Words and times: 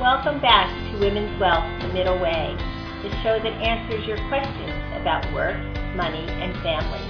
Welcome 0.00 0.40
back 0.40 0.72
to 0.92 0.98
Women's 0.98 1.38
Wealth, 1.38 1.82
The 1.82 1.92
Middle 1.92 2.18
Way, 2.18 2.56
the 3.02 3.10
show 3.20 3.36
that 3.36 3.52
answers 3.60 4.06
your 4.06 4.16
questions 4.28 4.72
about 4.96 5.30
work, 5.34 5.60
money, 5.94 6.24
and 6.24 6.56
family. 6.62 7.04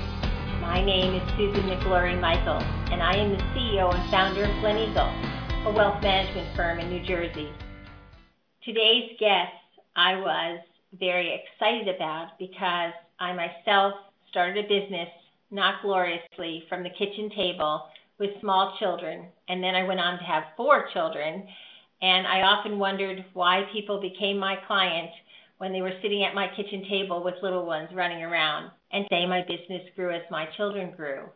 My 0.60 0.84
name 0.84 1.14
is 1.14 1.22
Susan 1.38 1.70
McGlory 1.70 2.20
Michael, 2.20 2.58
and 2.90 3.00
I 3.00 3.14
am 3.14 3.30
the 3.30 3.42
CEO 3.54 3.94
and 3.94 4.10
founder 4.10 4.42
of 4.42 4.50
Gleneagle, 4.58 5.66
a 5.66 5.72
wealth 5.72 6.02
management 6.02 6.56
firm 6.56 6.80
in 6.80 6.90
New 6.90 7.06
Jersey. 7.06 7.52
Today's 8.64 9.16
guest 9.20 9.54
I 9.94 10.16
was 10.16 10.58
very 10.98 11.30
excited 11.30 11.94
about 11.94 12.40
because 12.40 12.92
I 13.20 13.32
myself 13.32 13.94
started 14.30 14.64
a 14.64 14.68
business 14.68 15.08
not 15.52 15.80
gloriously 15.82 16.64
from 16.68 16.82
the 16.82 16.90
kitchen 16.90 17.30
table 17.36 17.86
with 18.18 18.30
small 18.40 18.74
children, 18.80 19.26
and 19.48 19.62
then 19.62 19.76
I 19.76 19.84
went 19.84 20.00
on 20.00 20.18
to 20.18 20.24
have 20.24 20.42
four 20.56 20.88
children. 20.92 21.46
And 22.02 22.26
I 22.26 22.42
often 22.42 22.78
wondered 22.78 23.24
why 23.34 23.64
people 23.72 24.00
became 24.00 24.38
my 24.38 24.56
client 24.66 25.10
when 25.58 25.72
they 25.72 25.82
were 25.82 25.92
sitting 26.00 26.24
at 26.24 26.34
my 26.34 26.48
kitchen 26.56 26.86
table 26.88 27.22
with 27.22 27.34
little 27.42 27.66
ones 27.66 27.90
running 27.94 28.22
around, 28.22 28.70
and 28.92 29.04
say 29.10 29.26
my 29.26 29.42
business 29.42 29.82
grew 29.94 30.10
as 30.14 30.22
my 30.30 30.46
children 30.56 30.92
grew. 30.96 31.28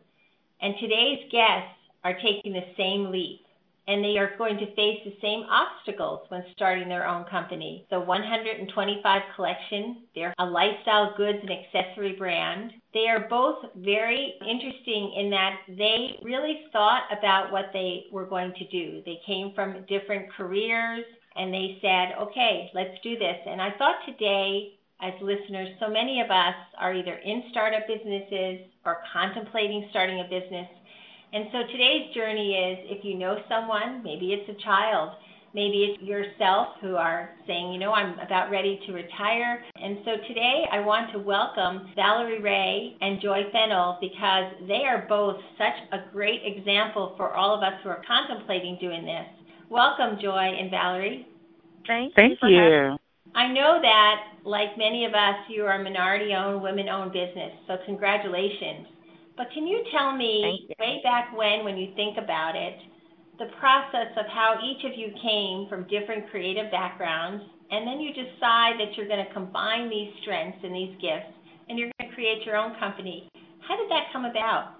And 0.61 0.73
today's 0.79 1.29
guests 1.31 1.77
are 2.03 2.15
taking 2.15 2.53
the 2.53 2.73
same 2.75 3.11
leap 3.11 3.44
and 3.87 4.03
they 4.03 4.17
are 4.17 4.35
going 4.37 4.57
to 4.57 4.75
face 4.75 4.99
the 5.05 5.15
same 5.21 5.43
obstacles 5.49 6.21
when 6.29 6.43
starting 6.53 6.89
their 6.89 7.07
own 7.07 7.23
company. 7.25 7.85
The 7.89 7.99
125 7.99 9.21
collection, 9.35 10.03
they're 10.15 10.33
a 10.39 10.45
lifestyle 10.45 11.13
goods 11.15 11.39
and 11.41 11.51
accessory 11.51 12.13
brand. 12.13 12.71
They 12.93 13.07
are 13.07 13.27
both 13.29 13.57
very 13.75 14.33
interesting 14.41 15.13
in 15.17 15.29
that 15.29 15.57
they 15.67 16.19
really 16.23 16.61
thought 16.71 17.03
about 17.17 17.51
what 17.51 17.69
they 17.73 18.05
were 18.11 18.25
going 18.25 18.53
to 18.57 18.67
do. 18.67 19.01
They 19.05 19.19
came 19.25 19.51
from 19.53 19.85
different 19.87 20.33
careers 20.33 21.05
and 21.35 21.53
they 21.53 21.77
said, 21.81 22.15
okay, 22.19 22.71
let's 22.73 22.97
do 23.03 23.17
this. 23.17 23.37
And 23.45 23.61
I 23.61 23.71
thought 23.77 23.95
today, 24.05 24.79
as 25.01 25.13
listeners, 25.21 25.69
so 25.79 25.89
many 25.89 26.21
of 26.21 26.31
us 26.31 26.55
are 26.79 26.93
either 26.93 27.15
in 27.15 27.43
startup 27.51 27.85
businesses 27.87 28.61
or 28.85 28.99
contemplating 29.11 29.87
starting 29.89 30.21
a 30.21 30.23
business 30.23 30.67
and 31.35 31.47
so 31.51 31.67
today's 31.69 32.15
journey 32.15 32.55
is 32.55 32.97
if 32.97 33.03
you 33.03 33.15
know 33.15 33.35
someone, 33.49 34.01
maybe 34.05 34.31
it's 34.31 34.47
a 34.47 34.63
child, 34.63 35.09
maybe 35.53 35.83
it's 35.83 36.01
yourself 36.01 36.69
who 36.79 36.95
are 36.95 37.31
saying, 37.45 37.73
you 37.73 37.77
know, 37.77 37.91
I'm 37.91 38.17
about 38.19 38.49
ready 38.49 38.79
to 38.87 38.93
retire. 38.93 39.61
And 39.75 39.97
so 40.05 40.11
today 40.29 40.63
I 40.71 40.79
want 40.79 41.11
to 41.11 41.19
welcome 41.19 41.91
Valerie 41.93 42.41
Ray 42.41 42.95
and 43.01 43.21
Joy 43.21 43.51
Fennell 43.51 43.97
because 43.99 44.53
they 44.65 44.87
are 44.87 45.05
both 45.09 45.35
such 45.57 45.75
a 45.91 46.09
great 46.13 46.39
example 46.45 47.15
for 47.17 47.33
all 47.35 47.53
of 47.53 47.63
us 47.63 47.73
who 47.83 47.89
are 47.89 48.01
contemplating 48.07 48.77
doing 48.79 49.03
this. 49.03 49.27
Welcome, 49.69 50.17
Joy 50.21 50.55
and 50.57 50.71
Valerie. 50.71 51.27
Thank, 51.85 52.15
Thank 52.15 52.39
you. 52.43 52.49
you. 52.49 52.97
I 53.35 53.51
know 53.51 53.79
that, 53.81 54.39
like 54.45 54.77
many 54.77 55.03
of 55.03 55.13
us, 55.13 55.35
you 55.49 55.65
are 55.65 55.81
a 55.81 55.83
minority 55.83 56.31
owned, 56.33 56.61
women 56.61 56.87
owned 56.87 57.11
business. 57.11 57.51
So, 57.67 57.75
congratulations. 57.85 58.87
But 59.37 59.47
can 59.53 59.67
you 59.67 59.83
tell 59.91 60.15
me, 60.15 60.67
you. 60.69 60.75
way 60.79 61.01
back 61.03 61.35
when, 61.35 61.65
when 61.65 61.77
you 61.77 61.93
think 61.95 62.17
about 62.17 62.55
it, 62.55 62.75
the 63.37 63.51
process 63.59 64.15
of 64.17 64.25
how 64.27 64.55
each 64.63 64.85
of 64.85 64.97
you 64.97 65.11
came 65.21 65.67
from 65.67 65.83
different 65.91 66.29
creative 66.31 66.71
backgrounds, 66.71 67.43
and 67.69 67.85
then 67.85 67.99
you 67.99 68.13
decide 68.13 68.79
that 68.79 68.95
you're 68.95 69.07
going 69.07 69.25
to 69.25 69.33
combine 69.33 69.89
these 69.89 70.11
strengths 70.21 70.59
and 70.63 70.73
these 70.73 70.95
gifts, 71.01 71.35
and 71.67 71.77
you're 71.77 71.91
going 71.99 72.09
to 72.09 72.15
create 72.15 72.45
your 72.45 72.55
own 72.55 72.79
company. 72.79 73.27
How 73.67 73.75
did 73.75 73.89
that 73.89 74.07
come 74.13 74.23
about? 74.23 74.75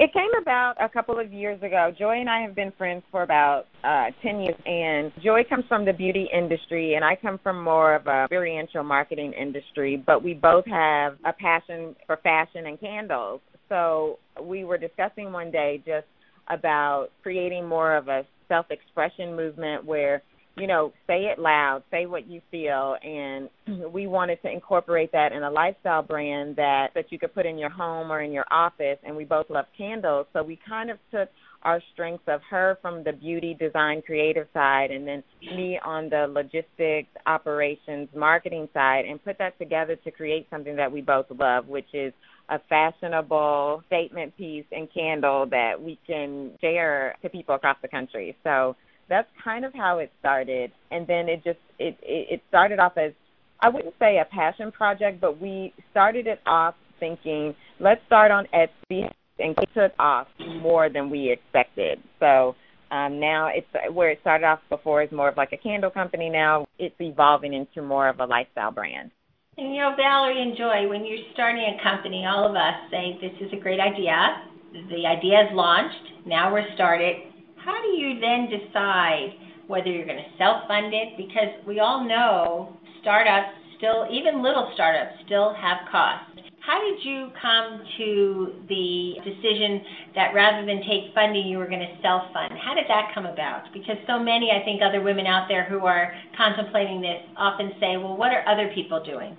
It 0.00 0.14
came 0.14 0.30
about 0.40 0.76
a 0.80 0.88
couple 0.88 1.20
of 1.20 1.30
years 1.30 1.62
ago. 1.62 1.92
Joy 1.96 2.20
and 2.20 2.30
I 2.30 2.40
have 2.40 2.54
been 2.54 2.72
friends 2.78 3.02
for 3.10 3.22
about 3.22 3.66
uh, 3.84 4.06
10 4.22 4.40
years, 4.40 4.56
and 4.64 5.12
Joy 5.22 5.44
comes 5.44 5.66
from 5.68 5.84
the 5.84 5.92
beauty 5.92 6.26
industry, 6.32 6.94
and 6.94 7.04
I 7.04 7.14
come 7.14 7.38
from 7.42 7.62
more 7.62 7.94
of 7.94 8.06
a 8.06 8.24
experiential 8.24 8.82
marketing 8.82 9.34
industry, 9.34 10.02
but 10.04 10.24
we 10.24 10.32
both 10.32 10.64
have 10.66 11.18
a 11.24 11.34
passion 11.34 11.94
for 12.06 12.16
fashion 12.16 12.66
and 12.66 12.80
candles 12.80 13.42
so 13.70 14.18
we 14.42 14.64
were 14.64 14.76
discussing 14.76 15.32
one 15.32 15.50
day 15.50 15.82
just 15.86 16.06
about 16.48 17.08
creating 17.22 17.66
more 17.66 17.96
of 17.96 18.08
a 18.08 18.26
self 18.48 18.66
expression 18.70 19.34
movement 19.34 19.86
where 19.86 20.22
you 20.56 20.66
know 20.66 20.92
say 21.06 21.26
it 21.26 21.38
loud 21.38 21.82
say 21.90 22.04
what 22.04 22.28
you 22.28 22.42
feel. 22.50 22.96
And 23.02 23.48
we 23.92 24.06
wanted 24.06 24.42
to 24.42 24.50
incorporate 24.52 25.12
that 25.12 25.32
in 25.32 25.42
a 25.42 25.50
lifestyle 25.50 26.02
brand 26.02 26.56
that 26.56 26.88
that 26.94 27.06
you 27.10 27.18
could 27.18 27.32
put 27.32 27.46
in 27.46 27.56
your 27.56 27.70
home 27.70 28.12
or 28.12 28.20
in 28.20 28.32
your 28.32 28.46
office. 28.50 28.98
And 29.04 29.16
we 29.16 29.24
both 29.24 29.46
love 29.48 29.66
candles. 29.78 30.26
So 30.34 30.42
we 30.42 30.58
kind 30.68 30.90
of 30.90 30.98
took 31.10 31.30
our 31.62 31.82
strengths 31.92 32.24
of 32.26 32.40
her 32.50 32.78
from 32.80 33.04
the 33.04 33.12
beauty 33.12 33.54
design 33.54 34.02
creative 34.04 34.46
side 34.54 34.90
and 34.90 35.06
then 35.06 35.22
me 35.54 35.78
on 35.84 36.08
the 36.08 36.26
logistics 36.28 37.10
operations 37.26 38.08
marketing 38.16 38.66
side 38.72 39.04
and 39.04 39.22
put 39.22 39.36
that 39.38 39.58
together 39.58 39.96
to 39.96 40.10
create 40.10 40.46
something 40.50 40.74
that 40.76 40.90
we 40.90 41.02
both 41.02 41.26
love 41.38 41.66
which 41.68 41.88
is 41.92 42.14
a 42.50 42.58
fashionable 42.68 43.82
statement 43.86 44.36
piece 44.36 44.64
and 44.72 44.88
candle 44.92 45.46
that 45.50 45.80
we 45.80 45.98
can 46.06 46.50
share 46.60 47.14
to 47.22 47.28
people 47.28 47.54
across 47.54 47.76
the 47.80 47.88
country. 47.88 48.36
So 48.42 48.76
that's 49.08 49.28
kind 49.42 49.64
of 49.64 49.72
how 49.72 49.98
it 49.98 50.10
started, 50.20 50.72
and 50.90 51.06
then 51.06 51.28
it 51.28 51.42
just 51.44 51.58
it 51.78 51.96
it, 52.02 52.42
started 52.48 52.78
off 52.78 52.96
as 52.96 53.12
I 53.60 53.68
wouldn't 53.68 53.94
say 53.98 54.18
a 54.18 54.24
passion 54.24 54.72
project, 54.72 55.20
but 55.20 55.40
we 55.40 55.72
started 55.90 56.26
it 56.26 56.40
off 56.46 56.74
thinking 56.98 57.54
let's 57.78 58.00
start 58.06 58.30
on 58.30 58.46
Etsy, 58.54 59.10
and 59.38 59.56
it 59.58 59.68
took 59.74 59.92
off 59.98 60.28
more 60.60 60.88
than 60.88 61.10
we 61.10 61.30
expected. 61.30 61.98
So 62.18 62.54
um, 62.90 63.20
now 63.20 63.48
it's 63.52 63.94
where 63.94 64.10
it 64.10 64.18
started 64.20 64.46
off 64.46 64.60
before 64.68 65.02
is 65.02 65.12
more 65.12 65.28
of 65.28 65.36
like 65.36 65.52
a 65.52 65.56
candle 65.56 65.90
company. 65.90 66.28
Now 66.28 66.66
it's 66.78 66.94
evolving 67.00 67.52
into 67.54 67.82
more 67.82 68.08
of 68.08 68.20
a 68.20 68.26
lifestyle 68.26 68.72
brand. 68.72 69.10
And 69.58 69.74
you 69.74 69.80
know, 69.80 69.94
Valerie 69.96 70.42
and 70.42 70.56
Joy, 70.56 70.88
when 70.88 71.04
you're 71.04 71.18
starting 71.34 71.74
a 71.74 71.82
company, 71.82 72.24
all 72.24 72.48
of 72.48 72.54
us 72.54 72.74
say 72.90 73.18
this 73.20 73.34
is 73.40 73.52
a 73.52 73.60
great 73.60 73.80
idea. 73.80 74.44
The 74.72 75.04
idea 75.06 75.40
is 75.42 75.48
launched. 75.52 76.24
Now 76.24 76.52
we're 76.52 76.72
started. 76.74 77.16
How 77.56 77.82
do 77.82 77.88
you 77.88 78.20
then 78.20 78.48
decide 78.48 79.34
whether 79.66 79.88
you're 79.88 80.06
going 80.06 80.22
to 80.22 80.38
self-fund 80.38 80.94
it? 80.94 81.16
Because 81.16 81.50
we 81.66 81.80
all 81.80 82.06
know 82.06 82.76
startups 83.00 83.58
still, 83.76 84.06
even 84.10 84.40
little 84.40 84.70
startups, 84.74 85.18
still 85.26 85.52
have 85.54 85.78
costs. 85.90 86.39
How 86.70 86.78
did 86.78 87.04
you 87.04 87.32
come 87.42 87.82
to 87.98 88.54
the 88.68 89.14
decision 89.24 89.82
that 90.14 90.32
rather 90.32 90.64
than 90.64 90.78
take 90.86 91.12
funding, 91.16 91.48
you 91.48 91.58
were 91.58 91.66
going 91.66 91.80
to 91.80 91.96
self 92.00 92.32
fund? 92.32 92.54
How 92.62 92.74
did 92.74 92.84
that 92.86 93.10
come 93.12 93.26
about? 93.26 93.64
Because 93.72 93.96
so 94.06 94.20
many, 94.20 94.52
I 94.52 94.62
think, 94.64 94.80
other 94.80 95.02
women 95.02 95.26
out 95.26 95.48
there 95.48 95.64
who 95.64 95.84
are 95.84 96.14
contemplating 96.36 97.00
this 97.00 97.18
often 97.36 97.72
say, 97.80 97.96
well, 97.96 98.16
what 98.16 98.30
are 98.30 98.46
other 98.46 98.70
people 98.72 99.02
doing? 99.02 99.36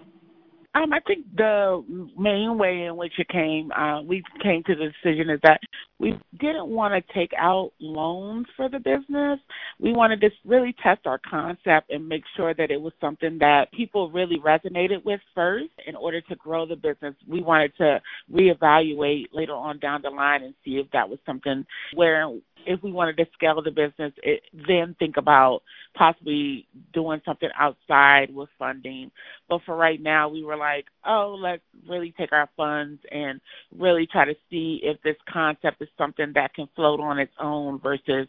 Um, 0.74 0.94
I 0.94 1.02
think 1.02 1.26
the 1.36 1.84
main 2.18 2.58
way 2.58 2.86
in 2.86 2.96
which 2.96 3.14
it 3.18 3.28
came, 3.28 3.72
uh, 3.74 4.02
we 4.02 4.24
came 4.42 4.64
to 4.64 4.76
the 4.76 4.90
decision 5.04 5.30
is 5.30 5.40
that 5.44 5.60
we 6.00 6.18
didn't 6.40 6.68
want 6.68 6.94
to 6.94 7.14
take 7.14 7.32
out 7.38 7.72
loans 7.80 8.48
for 8.56 8.70
the 8.70 8.80
business. 8.80 9.40
We 9.80 9.92
wanted 9.92 10.22
to 10.22 10.30
really 10.46 10.74
test 10.82 11.06
our 11.06 11.20
concept 11.30 11.92
and 11.92 12.08
make 12.08 12.24
sure 12.38 12.54
that 12.54 12.72
it 12.72 12.80
was 12.80 12.94
something 13.02 13.38
that 13.40 13.72
people 13.74 14.10
really 14.12 14.38
resonated 14.40 15.04
with 15.04 15.20
first 15.36 15.72
in 15.86 15.96
order 15.96 16.22
to 16.22 16.36
grow 16.38 16.66
the 16.66 16.78
business. 16.78 17.16
We 17.28 17.42
wanted 17.42 17.76
to 17.78 18.02
reevaluate 18.34 19.26
later 19.34 19.54
on 19.54 19.78
down 19.80 20.02
the 20.04 20.10
line 20.10 20.44
and 20.44 20.56
see 20.64 20.78
if 20.78 20.90
that 20.92 21.10
was 21.10 21.20
something 21.26 21.66
where 21.96 22.28
if 22.66 22.82
we 22.84 22.92
wanted 22.92 23.18
to 23.18 23.26
scale 23.34 23.62
the 23.62 23.72
business, 23.72 24.14
it, 24.24 24.42
then 24.68 24.96
think 25.00 25.18
about 25.18 25.62
possibly 25.96 26.68
doing 26.94 27.22
something 27.26 27.50
outside 27.58 28.34
with 28.34 28.50
funding. 28.58 29.12
But 29.50 29.62
for 29.66 29.76
right 29.76 30.02
now, 30.02 30.30
we 30.30 30.44
were 30.44 30.58
like, 30.58 30.86
oh, 31.06 31.38
let's 31.40 31.64
really 31.88 32.14
take 32.18 32.32
our 32.32 32.50
funds 32.56 33.02
and 33.12 33.42
really 33.78 34.08
try 34.08 34.26
to 34.26 34.36
see 34.50 34.80
if 34.84 35.02
this 35.04 35.18
concept 35.30 35.82
is 35.82 35.90
something 35.98 36.32
that 36.36 36.54
can 36.54 36.68
float 36.76 37.00
on 37.00 37.20
its 37.20 37.34
own 37.40 37.80
versus 37.80 38.28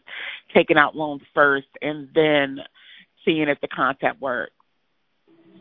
taking 0.53 0.77
out 0.77 0.95
loans 0.95 1.21
first 1.33 1.67
and 1.81 2.09
then 2.13 2.59
seeing 3.25 3.47
if 3.47 3.59
the 3.61 3.67
concept 3.67 4.21
works. 4.21 4.53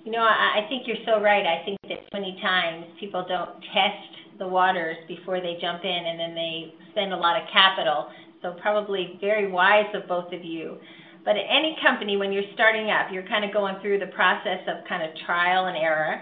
You 0.04 0.10
know, 0.10 0.22
I, 0.22 0.64
I 0.64 0.68
think 0.68 0.86
you're 0.86 1.04
so 1.06 1.20
right. 1.20 1.46
I 1.46 1.64
think 1.64 1.78
that 1.88 2.00
many 2.12 2.38
times 2.42 2.86
people 2.98 3.24
don't 3.28 3.60
test 3.72 4.38
the 4.38 4.48
waters 4.48 4.96
before 5.06 5.40
they 5.40 5.58
jump 5.60 5.84
in 5.84 5.90
and 5.90 6.18
then 6.18 6.34
they 6.34 6.74
spend 6.90 7.12
a 7.12 7.16
lot 7.16 7.40
of 7.40 7.48
capital 7.52 8.08
so 8.42 8.56
probably 8.60 9.18
very 9.20 9.50
wise 9.50 9.86
of 9.94 10.08
both 10.08 10.32
of 10.32 10.44
you. 10.44 10.76
But 11.24 11.36
at 11.36 11.46
any 11.48 11.76
company, 11.82 12.16
when 12.16 12.32
you're 12.32 12.50
starting 12.54 12.90
up, 12.90 13.06
you're 13.12 13.26
kind 13.26 13.44
of 13.44 13.52
going 13.52 13.76
through 13.80 14.00
the 14.00 14.10
process 14.10 14.58
of 14.66 14.84
kind 14.88 15.02
of 15.02 15.10
trial 15.24 15.66
and 15.66 15.76
error 15.76 16.20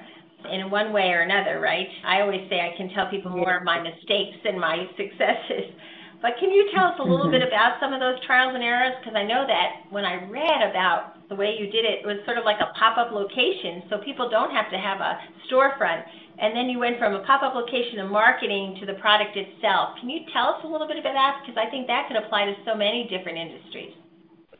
in 0.52 0.70
one 0.70 0.92
way 0.92 1.08
or 1.08 1.20
another, 1.20 1.60
right? 1.60 1.88
I 2.04 2.20
always 2.20 2.48
say 2.48 2.60
I 2.60 2.76
can 2.76 2.90
tell 2.90 3.08
people 3.10 3.30
more 3.30 3.56
of 3.56 3.64
my 3.64 3.80
mistakes 3.80 4.36
than 4.44 4.60
my 4.60 4.84
successes. 4.96 5.72
But 6.20 6.36
can 6.38 6.50
you 6.50 6.68
tell 6.74 6.92
us 6.92 7.00
a 7.00 7.02
little 7.02 7.32
mm-hmm. 7.32 7.40
bit 7.40 7.48
about 7.48 7.80
some 7.80 7.92
of 7.92 8.00
those 8.00 8.20
trials 8.26 8.52
and 8.54 8.62
errors? 8.62 8.92
Because 9.00 9.16
I 9.16 9.24
know 9.24 9.46
that 9.48 9.88
when 9.88 10.04
I 10.04 10.28
read 10.28 10.68
about 10.68 11.16
the 11.30 11.36
way 11.36 11.56
you 11.56 11.70
did 11.70 11.86
it, 11.86 12.04
was 12.04 12.18
sort 12.26 12.36
of 12.36 12.44
like 12.44 12.60
a 12.60 12.74
pop 12.76 12.98
up 12.98 13.14
location, 13.14 13.88
so 13.88 13.98
people 14.04 14.28
don't 14.28 14.50
have 14.50 14.68
to 14.70 14.76
have 14.76 15.00
a 15.00 15.16
storefront 15.48 16.04
and 16.40 16.56
then 16.56 16.70
you 16.70 16.78
went 16.78 16.98
from 16.98 17.14
a 17.14 17.22
pop-up 17.24 17.54
location 17.54 18.00
of 18.00 18.10
marketing 18.10 18.76
to 18.80 18.86
the 18.86 18.94
product 18.94 19.36
itself. 19.36 19.90
Can 20.00 20.08
you 20.08 20.20
tell 20.32 20.56
us 20.56 20.64
a 20.64 20.66
little 20.66 20.88
bit 20.88 20.96
about 20.96 21.12
that? 21.12 21.42
Because 21.44 21.60
I 21.60 21.70
think 21.70 21.86
that 21.86 22.08
could 22.08 22.16
apply 22.16 22.46
to 22.46 22.54
so 22.64 22.74
many 22.74 23.06
different 23.12 23.36
industries. 23.36 23.92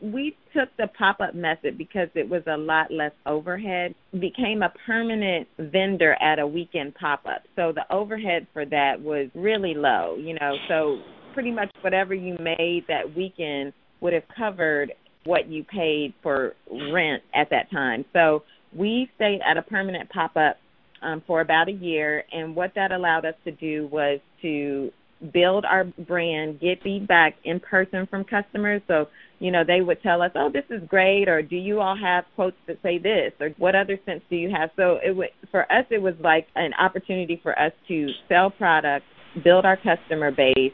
we 0.02 0.37
took 0.55 0.69
the 0.78 0.87
pop 0.99 1.20
up 1.20 1.34
method 1.34 1.76
because 1.76 2.08
it 2.14 2.28
was 2.28 2.43
a 2.46 2.56
lot 2.56 2.90
less 2.90 3.12
overhead, 3.26 3.94
became 4.19 4.62
a 4.62 4.73
permanent 4.87 5.46
vendor 5.58 6.16
at 6.23 6.38
a 6.38 6.46
weekend 6.46 6.94
pop 6.94 7.25
up. 7.26 7.43
So 7.56 7.73
the 7.73 7.84
overhead 7.94 8.46
for 8.52 8.64
that 8.66 9.00
was 9.00 9.28
really 9.34 9.75
low, 9.75 10.16
you 10.19 10.34
know. 10.34 10.56
So 10.69 11.00
pretty 11.34 11.50
much 11.50 11.70
whatever 11.82 12.14
you 12.14 12.37
made 12.40 12.84
that 12.88 13.14
weekend 13.14 13.73
would 14.00 14.12
have 14.12 14.25
covered 14.37 14.93
what 15.25 15.49
you 15.49 15.64
paid 15.64 16.14
for 16.22 16.55
rent 16.93 17.22
at 17.34 17.50
that 17.50 17.70
time. 17.70 18.05
So 18.12 18.43
we 18.75 19.11
stayed 19.17 19.40
at 19.44 19.56
a 19.56 19.62
permanent 19.62 20.08
pop 20.11 20.37
up 20.37 20.56
um, 21.02 21.22
for 21.26 21.40
about 21.40 21.69
a 21.69 21.72
year, 21.72 22.25
and 22.32 22.55
what 22.55 22.72
that 22.75 22.93
allowed 22.93 23.25
us 23.25 23.34
to 23.44 23.52
do 23.52 23.88
was 23.88 24.20
to 24.43 24.93
build 25.32 25.64
our 25.64 25.84
brand, 25.84 26.61
get 26.61 26.82
feedback 26.82 27.34
in 27.44 27.61
person 27.61 28.06
from 28.06 28.25
customers. 28.25 28.81
So, 28.88 29.08
you 29.38 29.50
know, 29.50 29.64
they 29.67 29.81
would 29.82 30.02
tell 30.02 30.22
us, 30.22 30.32
"Oh, 30.34 30.50
this 30.50 30.64
is 30.70 30.82
great," 30.88 31.28
or 31.28 31.43
"Do 31.43 31.56
you 31.56 31.81
all 31.81 31.96
have 31.96 32.25
quotes 32.34 32.56
that 32.66 32.81
say 32.82 32.99
this?" 32.99 33.32
or 33.40 33.50
"What 33.58 33.75
other 33.75 33.99
scents 34.05 34.25
do 34.31 34.37
you 34.37 34.50
have?" 34.50 34.70
So, 34.76 34.99
it 35.05 35.14
would 35.14 35.31
for 35.50 35.70
us, 35.73 35.84
it 35.90 36.00
was 36.00 36.14
like 36.20 36.46
an 36.56 36.73
opportunity 36.75 37.37
for 37.43 37.58
us 37.58 37.73
to 37.88 38.08
sell 38.28 38.50
products, 38.50 39.06
build 39.43 39.64
our 39.64 39.76
customer 39.76 40.31
base, 40.31 40.73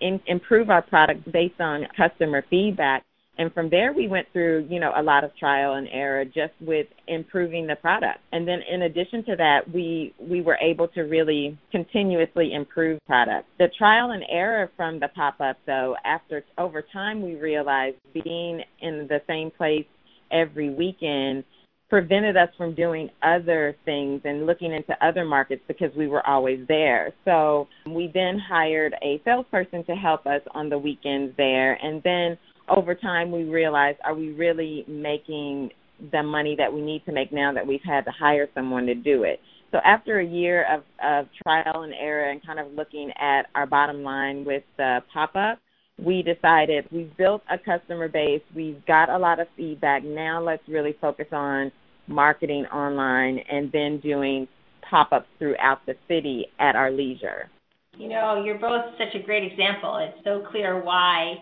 in, 0.00 0.20
improve 0.26 0.70
our 0.70 0.82
product 0.82 1.30
based 1.32 1.60
on 1.60 1.86
customer 1.96 2.44
feedback, 2.50 3.04
and 3.38 3.54
from 3.54 3.70
there, 3.70 3.92
we 3.92 4.08
went 4.08 4.26
through, 4.32 4.66
you 4.68 4.80
know, 4.80 4.92
a 4.96 5.02
lot 5.02 5.22
of 5.22 5.34
trial 5.36 5.74
and 5.74 5.88
error 5.92 6.24
just 6.24 6.52
with 6.60 6.88
improving 7.06 7.68
the 7.68 7.76
product. 7.76 8.18
And 8.32 8.46
then 8.46 8.60
in 8.68 8.82
addition 8.82 9.24
to 9.26 9.36
that, 9.36 9.70
we, 9.72 10.12
we 10.18 10.40
were 10.40 10.58
able 10.60 10.88
to 10.88 11.02
really 11.02 11.56
continuously 11.70 12.52
improve 12.52 12.98
product. 13.06 13.46
The 13.58 13.68
trial 13.78 14.10
and 14.10 14.24
error 14.28 14.70
from 14.76 14.98
the 14.98 15.08
pop-up, 15.08 15.56
though, 15.66 15.94
after 16.04 16.44
over 16.58 16.82
time, 16.82 17.22
we 17.22 17.36
realized 17.36 17.96
being 18.24 18.62
in 18.80 19.06
the 19.06 19.22
same 19.28 19.52
place 19.52 19.86
every 20.32 20.70
weekend 20.70 21.44
prevented 21.88 22.36
us 22.36 22.50
from 22.58 22.74
doing 22.74 23.08
other 23.22 23.74
things 23.84 24.20
and 24.24 24.46
looking 24.46 24.72
into 24.72 24.94
other 25.04 25.24
markets 25.24 25.62
because 25.66 25.94
we 25.96 26.06
were 26.06 26.26
always 26.26 26.60
there. 26.68 27.12
So 27.24 27.66
we 27.86 28.10
then 28.12 28.38
hired 28.38 28.94
a 29.02 29.20
salesperson 29.24 29.84
to 29.84 29.94
help 29.94 30.26
us 30.26 30.42
on 30.50 30.68
the 30.68 30.78
weekends 30.78 31.34
there. 31.38 31.74
And 31.82 32.02
then 32.02 32.36
over 32.68 32.94
time 32.94 33.30
we 33.30 33.44
realized 33.44 33.98
are 34.04 34.14
we 34.14 34.30
really 34.32 34.84
making 34.86 35.70
the 36.12 36.22
money 36.22 36.54
that 36.56 36.72
we 36.72 36.80
need 36.80 37.04
to 37.06 37.12
make 37.12 37.32
now 37.32 37.52
that 37.52 37.66
we've 37.66 37.82
had 37.84 38.04
to 38.04 38.10
hire 38.10 38.48
someone 38.54 38.86
to 38.86 38.94
do 38.94 39.24
it. 39.24 39.40
So 39.72 39.78
after 39.84 40.20
a 40.20 40.24
year 40.24 40.64
of, 40.72 40.82
of 41.04 41.26
trial 41.42 41.82
and 41.82 41.92
error 41.94 42.30
and 42.30 42.44
kind 42.44 42.58
of 42.58 42.72
looking 42.72 43.10
at 43.20 43.46
our 43.54 43.66
bottom 43.66 44.02
line 44.02 44.44
with 44.44 44.62
the 44.76 45.00
pop 45.12 45.34
up, 45.34 45.58
we 46.02 46.22
decided 46.22 46.86
we've 46.92 47.14
built 47.16 47.42
a 47.50 47.58
customer 47.58 48.08
base, 48.08 48.40
we've 48.54 48.84
got 48.86 49.10
a 49.10 49.18
lot 49.18 49.40
of 49.40 49.48
feedback. 49.56 50.04
Now 50.04 50.40
let's 50.40 50.62
really 50.68 50.96
focus 51.00 51.26
on 51.32 51.72
marketing 52.06 52.64
online 52.66 53.40
and 53.50 53.70
then 53.72 53.98
doing 54.00 54.46
pop 54.88 55.12
ups 55.12 55.26
throughout 55.38 55.84
the 55.86 55.94
city 56.06 56.46
at 56.60 56.76
our 56.76 56.90
leisure. 56.90 57.50
You 57.98 58.08
know, 58.08 58.42
you're 58.44 58.58
both 58.58 58.84
such 58.96 59.20
a 59.20 59.24
great 59.24 59.50
example. 59.50 59.96
It's 59.96 60.24
so 60.24 60.46
clear 60.50 60.80
why 60.82 61.34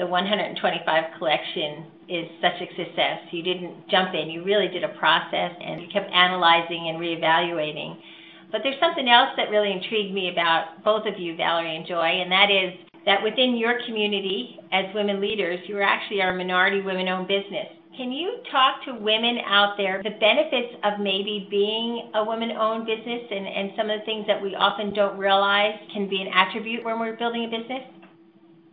the 0.00 0.06
125 0.06 1.04
collection 1.18 1.84
is 2.08 2.24
such 2.40 2.56
a 2.56 2.66
success. 2.72 3.20
You 3.30 3.42
didn't 3.42 3.86
jump 3.90 4.14
in, 4.14 4.30
you 4.30 4.42
really 4.42 4.68
did 4.68 4.82
a 4.82 4.96
process 4.96 5.52
and 5.60 5.82
you 5.82 5.88
kept 5.92 6.10
analyzing 6.10 6.88
and 6.88 6.98
reevaluating. 6.98 8.00
But 8.50 8.62
there's 8.64 8.80
something 8.80 9.08
else 9.08 9.28
that 9.36 9.50
really 9.50 9.70
intrigued 9.70 10.14
me 10.14 10.32
about 10.32 10.82
both 10.82 11.06
of 11.06 11.20
you, 11.20 11.36
Valerie 11.36 11.76
and 11.76 11.86
Joy, 11.86 12.24
and 12.24 12.32
that 12.32 12.50
is 12.50 12.72
that 13.04 13.22
within 13.22 13.56
your 13.56 13.78
community 13.86 14.58
as 14.72 14.86
women 14.94 15.20
leaders, 15.20 15.60
you 15.68 15.76
are 15.76 15.82
actually 15.82 16.22
are 16.22 16.32
a 16.32 16.36
minority 16.36 16.80
women 16.80 17.06
owned 17.06 17.28
business. 17.28 17.68
Can 17.94 18.10
you 18.10 18.40
talk 18.50 18.82
to 18.86 18.94
women 18.94 19.38
out 19.44 19.76
there 19.76 20.02
the 20.02 20.16
benefits 20.18 20.80
of 20.82 20.98
maybe 20.98 21.46
being 21.50 22.10
a 22.14 22.24
woman 22.24 22.52
owned 22.52 22.86
business 22.86 23.22
and, 23.30 23.46
and 23.46 23.72
some 23.76 23.90
of 23.90 24.00
the 24.00 24.06
things 24.06 24.26
that 24.26 24.40
we 24.40 24.54
often 24.54 24.94
don't 24.94 25.18
realize 25.18 25.74
can 25.92 26.08
be 26.08 26.22
an 26.22 26.28
attribute 26.32 26.84
when 26.84 26.98
we're 26.98 27.16
building 27.16 27.44
a 27.44 27.58
business? 27.58 27.84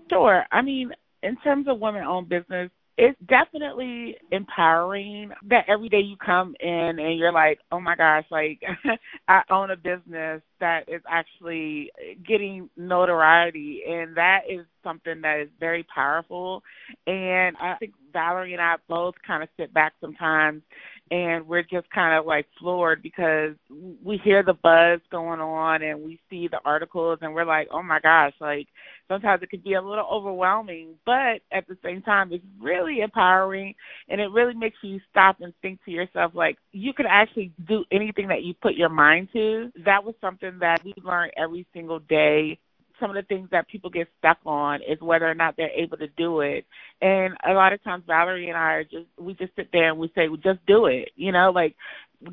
Sure. 0.10 0.46
I 0.52 0.62
mean, 0.62 0.92
in 1.28 1.36
terms 1.38 1.68
of 1.68 1.80
women 1.80 2.04
owned 2.04 2.30
business, 2.30 2.72
it's 2.98 3.20
definitely 3.30 4.16
empowering 4.32 5.32
that 5.50 5.66
every 5.68 5.88
day 5.88 6.00
you 6.00 6.18
come 6.18 6.56
in 6.60 6.98
and 7.00 7.20
you're 7.20 7.32
like, 7.32 7.60
oh 7.72 7.80
my 7.80 7.96
gosh, 7.96 8.26
like 8.32 8.60
I 9.28 9.42
own 9.52 9.70
a 9.70 9.76
business 9.76 10.42
that 10.60 10.90
is 10.90 11.02
actually 11.08 11.92
getting 12.28 12.70
notoriety. 12.76 13.82
And 13.88 14.18
that 14.18 14.42
is 14.50 14.66
something 14.84 15.22
that 15.22 15.42
is 15.42 15.50
very 15.60 15.86
powerful. 15.94 16.64
And 17.06 17.56
I 17.62 17.76
think 17.80 17.94
Valerie 18.14 18.54
and 18.54 18.62
I 18.62 18.78
both 18.90 19.14
kind 19.26 19.44
of 19.44 19.50
sit 19.58 19.72
back 19.76 19.94
sometimes 20.02 20.64
and 21.12 21.48
we're 21.48 21.64
just 21.64 21.90
kind 21.92 22.18
of 22.18 22.26
like 22.26 22.46
floored 22.60 23.02
because 23.02 23.56
we 24.04 24.18
hear 24.24 24.44
the 24.44 24.54
buzz 24.54 25.00
going 25.12 25.40
on 25.40 25.82
and 25.82 26.04
we 26.04 26.20
see 26.30 26.48
the 26.48 26.60
articles 26.66 27.20
and 27.22 27.34
we're 27.34 27.46
like, 27.46 27.68
oh 27.72 27.82
my 27.84 28.00
gosh, 28.00 28.34
like 28.40 28.68
sometimes 29.08 29.42
it 29.42 29.50
can 29.50 29.62
be 29.62 29.74
a 29.74 29.82
little 29.82 30.08
overwhelming, 30.12 30.96
but 31.06 31.42
at 31.52 31.68
the 31.68 31.78
same 31.84 32.02
time, 32.02 32.32
it's 32.32 32.44
really 32.60 33.00
empowering 33.02 33.74
and 34.10 34.20
it 34.20 34.32
really 34.32 34.54
makes 34.54 34.78
you 34.84 35.00
stop 35.10 35.38
and 35.42 35.54
think 35.62 35.84
to 35.86 35.92
yourself, 35.92 36.34
like, 36.36 36.58
you 36.72 36.94
can 36.94 37.06
actually 37.06 37.52
do 37.68 37.86
anything 37.92 38.28
that 38.28 38.44
you 38.44 38.54
put 38.62 38.76
your 38.76 38.90
mind 38.90 39.30
to. 39.34 39.72
That 39.86 40.04
was 40.04 40.16
something 40.20 40.60
that 40.60 40.84
we 40.84 40.94
learned 41.04 41.32
every 41.38 41.66
single 41.74 42.00
day 42.00 42.60
some 43.00 43.10
of 43.10 43.16
the 43.16 43.24
things 43.24 43.50
that 43.52 43.68
people 43.68 43.90
get 43.90 44.08
stuck 44.20 44.38
on 44.46 44.82
is 44.82 45.00
whether 45.02 45.30
or 45.30 45.36
not 45.36 45.56
they're 45.58 45.70
able 45.70 45.98
to 45.98 46.08
do 46.18 46.42
it. 46.42 46.66
And 47.02 47.36
a 47.48 47.54
lot 47.54 47.74
of 47.74 47.84
times 47.84 48.04
Valerie 48.08 48.50
and 48.50 48.58
I 48.58 48.74
are 48.74 48.84
just 48.84 49.06
we 49.20 49.34
just 49.34 49.56
sit 49.56 49.70
there 49.72 49.90
and 49.90 49.98
we 49.98 50.12
say, 50.16 50.28
well, 50.28 50.38
just 50.38 50.66
do 50.66 50.88
it. 50.88 51.10
You 51.16 51.32
know, 51.32 51.52
like 51.52 51.76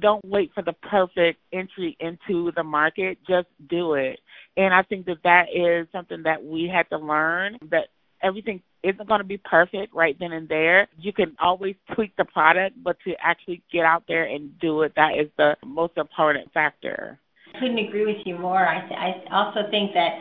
don't 0.00 0.24
wait 0.24 0.50
for 0.54 0.62
the 0.62 0.72
perfect 0.72 1.40
entry 1.52 1.96
into 2.00 2.52
the 2.56 2.62
market, 2.62 3.18
just 3.28 3.48
do 3.68 3.94
it. 3.94 4.18
And 4.56 4.72
I 4.72 4.82
think 4.82 5.06
that 5.06 5.22
that 5.24 5.46
is 5.54 5.86
something 5.92 6.22
that 6.22 6.44
we 6.44 6.70
had 6.72 6.88
to 6.90 6.98
learn 6.98 7.58
that 7.70 7.88
everything 8.22 8.62
isn't 8.82 9.08
going 9.08 9.20
to 9.20 9.26
be 9.26 9.38
perfect 9.38 9.94
right 9.94 10.16
then 10.18 10.32
and 10.32 10.48
there. 10.48 10.88
You 10.98 11.12
can 11.12 11.36
always 11.40 11.74
tweak 11.94 12.16
the 12.16 12.24
product, 12.24 12.82
but 12.82 12.96
to 13.04 13.14
actually 13.20 13.62
get 13.72 13.84
out 13.84 14.04
there 14.08 14.24
and 14.24 14.58
do 14.58 14.82
it, 14.82 14.92
that 14.96 15.18
is 15.18 15.28
the 15.36 15.56
most 15.64 15.96
important 15.96 16.52
factor. 16.52 17.18
I 17.54 17.60
couldn't 17.60 17.78
agree 17.78 18.06
with 18.06 18.26
you 18.26 18.38
more. 18.38 18.66
I, 18.66 18.80
th- 18.80 18.98
I 18.98 19.34
also 19.34 19.70
think 19.70 19.92
that 19.94 20.18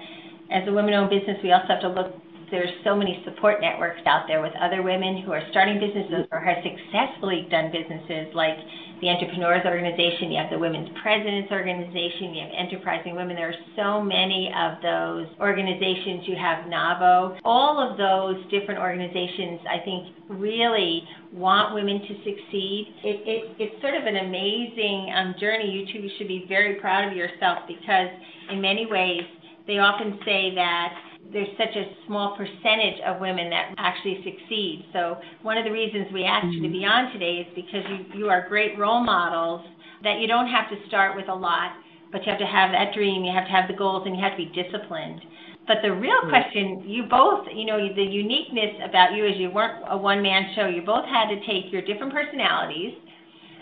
as 0.53 0.67
a 0.67 0.71
women-owned 0.71 1.09
business, 1.09 1.37
we 1.43 1.51
also 1.51 1.67
have 1.67 1.81
to 1.81 1.89
look. 1.89 2.13
There's 2.51 2.69
so 2.83 2.95
many 2.95 3.17
support 3.25 3.61
networks 3.61 4.05
out 4.05 4.25
there 4.27 4.39
with 4.39 4.53
other 4.61 4.83
women 4.83 5.23
who 5.25 5.31
are 5.31 5.41
starting 5.49 5.79
businesses 5.81 6.29
or 6.29 6.39
have 6.39 6.61
successfully 6.61 7.47
done 7.49 7.73
businesses, 7.73 8.29
like 8.35 8.53
the 9.01 9.09
Entrepreneurs 9.09 9.65
Organization. 9.65 10.29
You 10.29 10.37
have 10.37 10.51
the 10.53 10.59
Women's 10.59 10.89
Presidents 11.01 11.49
Organization. 11.49 12.37
You 12.37 12.45
have 12.45 12.53
Enterprising 12.53 13.15
Women. 13.15 13.35
There 13.35 13.49
are 13.49 13.63
so 13.75 14.05
many 14.05 14.53
of 14.53 14.77
those 14.85 15.25
organizations. 15.41 16.29
You 16.29 16.37
have 16.37 16.69
NAWBO. 16.69 17.41
All 17.43 17.81
of 17.81 17.97
those 17.97 18.37
different 18.53 18.79
organizations, 18.79 19.59
I 19.65 19.81
think, 19.81 20.13
really 20.29 21.01
want 21.33 21.73
women 21.73 22.05
to 22.05 22.13
succeed. 22.21 22.93
It, 23.01 23.17
it, 23.25 23.41
it's 23.57 23.81
sort 23.81 23.95
of 23.97 24.05
an 24.05 24.29
amazing 24.29 25.09
um, 25.17 25.33
journey. 25.41 25.73
You 25.73 25.89
two 25.89 26.07
should 26.19 26.27
be 26.27 26.45
very 26.47 26.75
proud 26.75 27.09
of 27.09 27.17
yourself 27.17 27.65
because, 27.67 28.13
in 28.51 28.61
many 28.61 28.85
ways, 28.85 29.25
they 29.67 29.79
often 29.79 30.19
say 30.25 30.53
that 30.55 30.93
there's 31.31 31.49
such 31.57 31.75
a 31.75 31.85
small 32.05 32.35
percentage 32.35 32.99
of 33.05 33.21
women 33.21 33.49
that 33.49 33.73
actually 33.77 34.19
succeed. 34.23 34.85
So 34.91 35.17
one 35.41 35.57
of 35.57 35.63
the 35.63 35.71
reasons 35.71 36.07
we 36.13 36.25
asked 36.25 36.51
you 36.51 36.61
to 36.61 36.69
be 36.69 36.85
on 36.85 37.11
today 37.13 37.47
is 37.47 37.47
because 37.55 37.81
you, 37.89 38.19
you 38.19 38.29
are 38.29 38.47
great 38.47 38.77
role 38.77 39.03
models 39.03 39.65
that 40.03 40.19
you 40.19 40.27
don't 40.27 40.47
have 40.47 40.69
to 40.69 40.75
start 40.87 41.15
with 41.15 41.29
a 41.29 41.33
lot, 41.33 41.71
but 42.11 42.25
you 42.25 42.29
have 42.29 42.39
to 42.39 42.45
have 42.45 42.71
that 42.71 42.93
dream, 42.93 43.23
you 43.23 43.31
have 43.31 43.45
to 43.45 43.51
have 43.51 43.67
the 43.67 43.73
goals, 43.75 44.03
and 44.05 44.15
you 44.15 44.21
have 44.21 44.37
to 44.37 44.43
be 44.45 44.51
disciplined. 44.51 45.21
But 45.65 45.77
the 45.81 45.93
real 45.93 46.21
mm. 46.25 46.29
question, 46.29 46.83
you 46.85 47.03
both, 47.09 47.47
you 47.55 47.65
know, 47.65 47.79
the 47.79 48.03
uniqueness 48.03 48.75
about 48.83 49.15
you 49.15 49.25
is 49.25 49.33
you 49.37 49.49
weren't 49.49 49.83
a 49.87 49.97
one 49.97 50.21
man 50.21 50.51
show. 50.55 50.67
You 50.67 50.81
both 50.81 51.05
had 51.05 51.31
to 51.31 51.39
take 51.47 51.71
your 51.71 51.81
different 51.81 52.11
personalities 52.11 52.93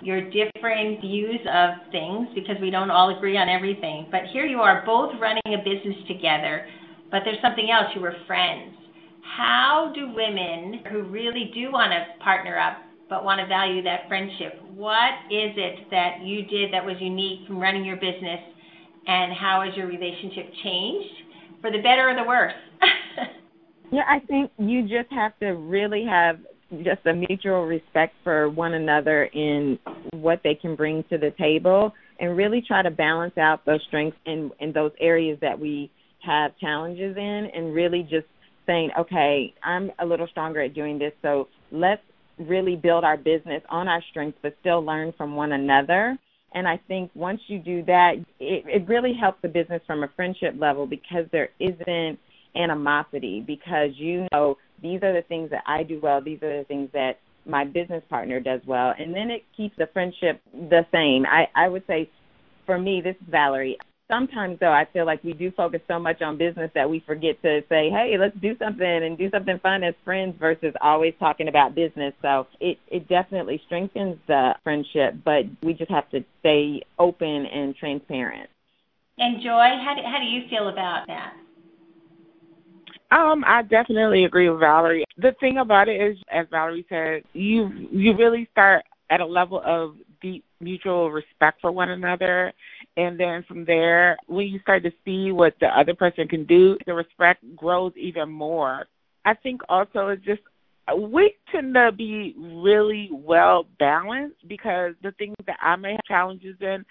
your 0.02 0.22
different 0.30 1.02
views 1.02 1.40
of 1.52 1.70
things 1.92 2.28
because 2.36 2.56
we 2.62 2.70
don't 2.70 2.92
all 2.92 3.16
agree 3.16 3.38
on 3.38 3.50
everything. 3.50 4.08
But 4.12 4.22
here 4.34 4.46
you 4.46 4.60
are 4.60 4.84
both 4.86 5.14
running 5.20 5.42
a 5.48 5.58
business 5.58 5.98
together, 6.08 6.66
but 7.12 7.22
there's 7.26 7.42
something 7.42 7.70
else. 7.72 7.88
You 7.96 8.02
were 8.02 8.16
friends. 8.28 8.76
How 9.38 9.92
do 9.96 10.14
women 10.14 10.82
who 10.92 11.04
really 11.04 11.52
do 11.54 11.72
want 11.72 11.92
to 11.92 12.24
partner 12.24 12.58
up 12.58 12.78
but 13.12 13.26
want 13.26 13.42
to 13.42 13.46
value 13.46 13.84
that 13.84 14.08
friendship, 14.08 14.62
what 14.74 15.12
is 15.30 15.52
it 15.58 15.92
that 15.92 16.22
you 16.24 16.46
did 16.46 16.74
that 16.74 16.84
was 16.84 16.96
unique 17.02 17.46
from 17.46 17.60
running 17.60 17.84
your 17.84 17.98
business, 17.98 18.40
and 19.06 19.34
how 19.34 19.62
has 19.66 19.76
your 19.76 19.86
relationship 19.86 20.50
changed 20.64 21.14
for 21.60 21.72
the 21.72 21.80
better 21.80 22.10
or 22.10 22.16
the 22.16 22.24
worse? 22.24 22.54
yeah, 23.92 24.04
I 24.08 24.20
think 24.20 24.50
you 24.58 24.84
just 24.84 25.12
have 25.12 25.38
to 25.40 25.48
really 25.48 26.06
have 26.06 26.40
just 26.84 27.06
a 27.06 27.14
mutual 27.14 27.66
respect 27.66 28.14
for 28.24 28.50
one 28.50 28.74
another 28.74 29.26
in 29.26 29.78
what 30.14 30.42
they 30.44 30.56
can 30.56 30.76
bring 30.76 31.04
to 31.10 31.18
the 31.18 31.32
table 31.38 31.94
and 32.20 32.38
really 32.38 32.64
try 32.66 32.82
to 32.82 32.92
balance 32.92 33.38
out 33.38 33.66
those 33.66 33.82
strengths 33.88 34.18
in, 34.26 34.52
in 34.60 34.72
those 34.72 34.92
areas 35.00 35.38
that 35.42 35.60
we 35.60 35.92
have 36.26 36.58
challenges 36.60 37.18
in 37.18 37.50
and 37.54 37.74
really 37.74 38.04
just 38.04 38.28
saying, 38.66 38.90
okay, 38.98 39.54
I'm 39.64 39.92
a 40.00 40.06
little 40.06 40.28
stronger 40.28 40.62
at 40.62 40.74
doing 40.74 41.00
this, 41.00 41.14
so 41.22 41.48
let's 41.72 42.02
really 42.38 42.76
build 42.76 43.04
our 43.04 43.18
business 43.18 43.62
on 43.70 43.88
our 43.88 44.02
strengths, 44.10 44.38
but 44.42 44.56
still 44.62 44.84
learn 44.84 45.14
from 45.18 45.36
one 45.36 45.52
another. 45.52 46.18
And 46.54 46.68
I 46.68 46.80
think 46.88 47.12
once 47.16 47.42
you 47.48 47.60
do 47.60 47.84
that, 47.86 48.14
it, 48.40 48.66
it 48.68 48.88
really 48.88 49.14
helps 49.20 49.42
the 49.42 49.48
business 49.48 49.82
from 49.88 50.04
a 50.04 50.10
friendship 50.16 50.56
level 50.58 50.86
because 50.86 51.26
there 51.32 51.50
isn't 51.60 52.20
animosity 52.56 53.44
because 53.46 53.90
you 53.96 54.28
know 54.32 54.58
these 54.82 55.02
are 55.04 55.14
the 55.14 55.24
things 55.24 55.50
that 55.52 55.64
I 55.66 55.84
do 55.84 56.00
well, 56.02 56.22
these 56.22 56.42
are 56.44 56.58
the 56.58 56.66
things 56.66 56.90
that 56.94 57.20
my 57.46 57.64
business 57.66 58.04
partner 58.10 58.40
does 58.40 58.62
well, 58.66 58.94
and 58.98 59.14
then 59.14 59.30
it 59.32 59.44
keeps 59.56 59.76
the 59.78 59.88
friendship 59.88 60.42
the 60.54 60.86
same. 60.92 61.26
I, 61.26 61.48
I 61.56 61.68
would 61.70 61.86
say 61.88 62.10
for 62.66 62.78
me, 62.78 63.02
this 63.02 63.16
is 63.16 63.28
Valerie. 63.30 63.78
Sometimes 64.10 64.60
though, 64.60 64.74
I 64.74 64.86
feel 64.92 65.06
like 65.06 65.24
we 65.24 65.34
do 65.34 65.52
focus 65.52 65.82
so 65.88 65.98
much 65.98 66.22
on 66.22 66.38
business 66.38 66.70
that 66.76 66.90
we 66.90 67.00
forget 67.00 67.42
to 67.44 67.62
say, 67.70 67.90
"Hey, 67.90 68.18
let's 68.20 68.36
do 68.42 68.58
something 68.58 68.86
and 68.86 69.18
do 69.18 69.30
something 69.30 69.58
fun 69.60 69.84
as 69.84 69.96
friends," 70.04 70.36
versus 70.38 70.74
always 70.82 71.14
talking 71.18 71.48
about 71.48 71.76
business. 71.76 72.14
So 72.22 72.46
it 72.60 72.78
it 72.90 73.08
definitely 73.08 73.62
strengthens 73.66 74.18
the 74.28 74.54
friendship, 74.64 75.16
but 75.24 75.46
we 75.64 75.74
just 75.74 75.90
have 75.90 76.10
to 76.10 76.24
stay 76.42 76.82
open 77.00 77.46
and 77.46 77.76
transparent. 77.76 78.50
And 79.18 79.42
Joy, 79.42 79.80
how 79.84 79.96
do, 79.96 80.02
how 80.04 80.20
do 80.20 80.26
you 80.26 80.48
feel 80.50 80.68
about 80.68 81.08
that? 81.08 81.34
Um, 83.12 83.44
I 83.46 83.62
definitely 83.64 84.24
agree 84.24 84.50
with 84.50 84.62
Valerie. 84.62 85.04
The 85.18 85.36
thing 85.40 85.58
about 85.58 85.90
it 85.90 86.02
is, 86.02 86.18
as 86.32 86.48
Valerie 86.50 86.86
said, 86.88 87.24
you 87.34 87.70
you 87.92 88.16
really 88.16 88.48
start 88.52 88.84
at 89.10 89.20
a 89.20 89.26
level 89.26 89.62
of 89.66 89.96
deep 90.22 90.46
mutual 90.62 91.12
respect 91.12 91.60
for 91.60 91.72
one 91.72 91.90
another, 91.90 92.54
and 92.96 93.20
then 93.20 93.44
from 93.48 93.66
there, 93.66 94.18
when 94.28 94.48
you 94.48 94.60
start 94.60 94.84
to 94.84 94.92
see 95.04 95.34
what 95.34 95.54
the 95.60 95.68
other 95.68 95.94
person 95.94 96.28
can 96.28 96.46
do, 96.46 96.78
the 96.86 96.94
respect 96.94 97.44
grows 97.56 97.92
even 97.98 98.30
more. 98.30 98.86
I 99.26 99.34
think 99.34 99.62
also 99.68 100.08
it's 100.08 100.24
just 100.24 100.42
we 100.98 101.36
tend 101.52 101.74
to 101.76 101.92
be 101.92 102.36
really 102.38 103.10
well 103.12 103.66
balanced 103.80 104.48
because 104.48 104.94
the 105.04 105.12
things 105.14 105.36
that 105.48 105.58
I 105.62 105.76
may 105.76 105.92
have 105.92 106.04
challenges 106.08 106.56
in, 106.62 106.86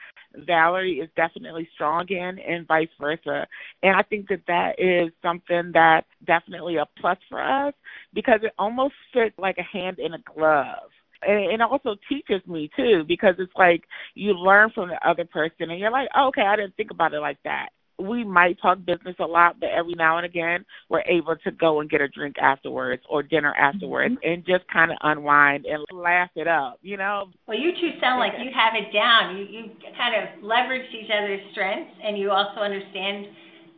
Valerie 0.47 1.01
is 1.01 1.09
definitely 1.17 1.69
strong 1.75 2.07
in, 2.09 2.39
and 2.39 2.67
vice 2.67 2.89
versa. 3.01 3.47
And 3.83 3.97
I 3.97 4.03
think 4.03 4.29
that 4.29 4.43
that 4.47 4.79
is 4.79 5.13
something 5.23 5.71
that 5.75 6.03
definitely 6.27 6.77
a 6.77 6.87
plus 7.01 7.19
for 7.29 7.43
us 7.43 7.75
because 8.15 8.41
it 8.43 8.53
almost 8.59 8.95
fits 9.13 9.39
like 9.39 9.57
a 9.59 9.63
hand 9.63 9.99
in 9.99 10.15
a 10.15 10.19
glove 10.35 10.91
and 11.23 11.53
it 11.53 11.61
also 11.61 11.97
teaches 12.09 12.41
me 12.47 12.71
too 12.77 13.05
because 13.07 13.35
it's 13.39 13.53
like 13.57 13.83
you 14.15 14.33
learn 14.33 14.71
from 14.75 14.89
the 14.89 15.09
other 15.09 15.25
person 15.25 15.71
and 15.71 15.79
you're 15.79 15.91
like 15.91 16.09
oh, 16.17 16.29
okay 16.29 16.43
i 16.43 16.57
didn't 16.57 16.75
think 16.77 16.91
about 16.91 17.13
it 17.13 17.21
like 17.21 17.37
that 17.45 17.69
we 18.01 18.25
might 18.25 18.61
talk 18.61 18.79
business 18.85 19.17
a 19.21 19.25
lot, 19.25 19.61
but 19.61 19.71
every 19.71 19.95
now 19.95 20.17
and 20.17 20.27
again 20.27 20.65
we're 20.89 21.03
able 21.03 21.37
to 21.37 21.51
go 21.51 21.81
and 21.81 21.91
get 21.91 22.01
a 22.01 22.09
drink 22.09 22.37
afterwards 22.39 23.03
or 23.09 23.23
dinner 23.23 23.55
afterwards 23.55 24.15
mm-hmm. 24.15 24.33
and 24.33 24.47
just 24.47 24.67
kind 24.73 24.91
of 24.91 24.97
unwind 25.03 25.67
and 25.67 25.85
laugh 25.93 26.31
it 26.37 26.49
up, 26.49 26.79
you 26.83 26.97
know. 26.97 27.29
Well, 27.47 27.59
you 27.59 27.73
two 27.73 27.93
sound 28.01 28.21
like 28.21 28.33
you 28.39 28.51
have 28.55 28.75
it 28.75 28.93
down. 28.93 29.37
You 29.37 29.45
you 29.45 29.71
kind 29.97 30.15
of 30.17 30.43
leverage 30.43 30.87
each 30.93 31.11
other's 31.11 31.41
strengths 31.53 31.93
and 32.03 32.19
you 32.19 32.31
also 32.31 32.61
understand 32.61 33.27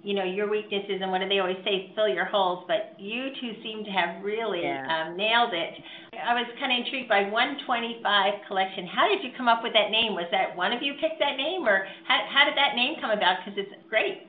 you 0.03 0.15
know 0.15 0.25
your 0.25 0.51
weaknesses 0.51 0.99
and 1.01 1.11
what 1.11 1.21
do 1.21 1.29
they 1.29 1.39
always 1.39 1.59
say 1.65 1.93
fill 1.95 2.09
your 2.09 2.25
holes 2.25 2.65
but 2.67 2.99
you 2.99 3.29
two 3.41 3.53
seem 3.63 3.85
to 3.85 3.91
have 3.91 4.23
really 4.23 4.63
yeah. 4.63 4.83
um, 4.91 5.17
nailed 5.17 5.55
it. 5.55 5.75
I 6.13 6.35
was 6.35 6.47
kind 6.59 6.73
of 6.73 6.85
intrigued 6.85 7.09
by 7.09 7.23
125 7.31 8.03
collection. 8.47 8.87
How 8.87 9.09
did 9.09 9.25
you 9.25 9.31
come 9.37 9.49
up 9.49 9.63
with 9.63 9.73
that 9.73 9.91
name? 9.91 10.13
Was 10.13 10.29
that 10.31 10.55
one 10.55 10.73
of 10.73 10.83
you 10.83 10.93
picked 11.01 11.19
that 11.21 11.37
name 11.37 11.67
or 11.67 11.87
how, 12.07 12.21
how 12.29 12.45
did 12.45 12.57
that 12.57 12.77
name 12.77 12.97
come 13.01 13.11
about? 13.11 13.39
Because 13.45 13.59
it's 13.59 13.73
great. 13.89 14.27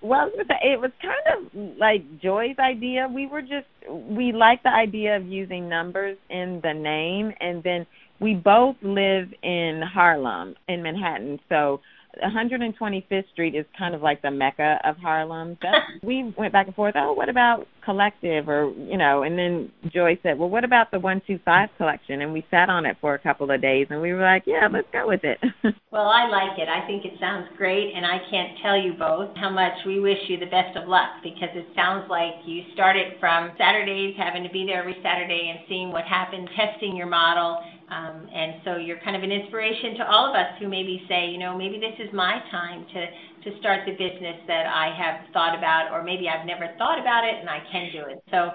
Well 0.00 0.30
it 0.36 0.80
was 0.80 0.90
kind 1.02 1.26
of 1.34 1.78
like 1.78 2.02
joy's 2.20 2.58
idea. 2.58 3.08
We 3.12 3.26
were 3.26 3.42
just 3.42 3.66
we 3.90 4.32
liked 4.32 4.62
the 4.62 4.72
idea 4.72 5.16
of 5.16 5.26
using 5.26 5.68
numbers 5.68 6.16
in 6.30 6.60
the 6.62 6.72
name 6.72 7.32
and 7.40 7.62
then 7.62 7.86
we 8.20 8.34
both 8.34 8.76
live 8.80 9.28
in 9.42 9.82
harlem 9.82 10.54
in 10.68 10.82
manhattan. 10.82 11.40
So 11.48 11.80
125th 12.22 13.28
Street 13.32 13.54
is 13.54 13.64
kind 13.78 13.94
of 13.94 14.02
like 14.02 14.22
the 14.22 14.30
mecca 14.30 14.78
of 14.84 14.96
Harlem. 14.96 15.58
That's, 15.62 15.84
we 16.02 16.34
went 16.36 16.52
back 16.52 16.66
and 16.66 16.74
forth. 16.74 16.94
Oh, 16.96 17.12
what 17.12 17.28
about 17.28 17.66
collective, 17.84 18.48
or 18.48 18.72
you 18.76 18.96
know? 18.96 19.22
And 19.22 19.38
then 19.38 19.70
Joy 19.92 20.18
said, 20.22 20.38
well, 20.38 20.48
what 20.48 20.64
about 20.64 20.90
the 20.90 20.98
125 20.98 21.70
collection? 21.76 22.22
And 22.22 22.32
we 22.32 22.44
sat 22.50 22.68
on 22.68 22.86
it 22.86 22.96
for 23.00 23.14
a 23.14 23.18
couple 23.18 23.50
of 23.50 23.60
days, 23.60 23.86
and 23.90 24.00
we 24.00 24.12
were 24.12 24.22
like, 24.22 24.44
yeah, 24.46 24.68
let's 24.70 24.88
go 24.92 25.06
with 25.06 25.24
it. 25.24 25.38
well, 25.90 26.08
I 26.08 26.28
like 26.28 26.58
it. 26.58 26.68
I 26.68 26.86
think 26.86 27.04
it 27.04 27.18
sounds 27.20 27.48
great, 27.56 27.94
and 27.94 28.04
I 28.06 28.18
can't 28.30 28.58
tell 28.62 28.76
you 28.76 28.94
both 28.94 29.36
how 29.36 29.50
much 29.50 29.74
we 29.86 30.00
wish 30.00 30.18
you 30.28 30.38
the 30.38 30.46
best 30.46 30.76
of 30.76 30.88
luck 30.88 31.10
because 31.22 31.50
it 31.54 31.66
sounds 31.74 32.08
like 32.08 32.32
you 32.46 32.62
started 32.74 33.14
from 33.20 33.52
Saturdays 33.58 34.14
having 34.16 34.42
to 34.42 34.50
be 34.50 34.64
there 34.64 34.80
every 34.80 34.96
Saturday 35.02 35.52
and 35.54 35.66
seeing 35.68 35.90
what 35.90 36.04
happened, 36.04 36.48
testing 36.56 36.96
your 36.96 37.06
model 37.06 37.62
um, 37.90 38.26
and 38.32 38.62
so 38.64 38.76
you're 38.76 38.98
kind 39.00 39.16
of 39.16 39.22
an 39.22 39.30
inspiration 39.30 39.96
to 39.98 40.08
all 40.08 40.30
of 40.30 40.34
us 40.34 40.56
who 40.58 40.68
maybe 40.68 41.02
say, 41.08 41.28
you 41.28 41.38
know, 41.38 41.56
maybe 41.56 41.78
this 41.78 41.94
is 41.98 42.12
my 42.14 42.40
time 42.50 42.86
to, 42.94 43.50
to 43.50 43.58
start 43.60 43.80
the 43.84 43.92
business 43.92 44.40
that 44.46 44.66
I 44.66 44.94
have 44.96 45.32
thought 45.32 45.56
about, 45.56 45.90
or 45.92 46.02
maybe 46.02 46.28
I've 46.28 46.46
never 46.46 46.72
thought 46.78 46.98
about 46.98 47.24
it 47.24 47.34
and 47.38 47.48
I 47.48 47.60
can 47.70 47.92
do 47.92 48.10
it. 48.10 48.22
So 48.30 48.50